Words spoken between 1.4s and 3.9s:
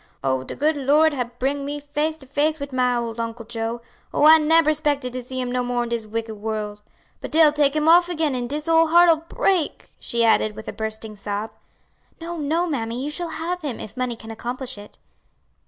me face to face wid my ole Uncle Joe;